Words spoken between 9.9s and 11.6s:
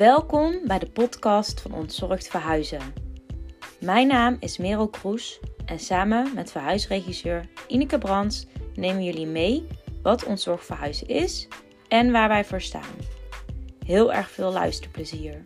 wat Ontzorgd Verhuizen is